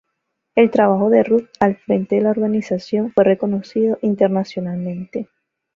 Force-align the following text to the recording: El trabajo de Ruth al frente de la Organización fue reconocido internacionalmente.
El 0.55 0.71
trabajo 0.71 1.11
de 1.11 1.21
Ruth 1.21 1.47
al 1.59 1.75
frente 1.77 2.15
de 2.15 2.21
la 2.21 2.31
Organización 2.31 3.11
fue 3.11 3.23
reconocido 3.23 3.99
internacionalmente. 4.01 5.29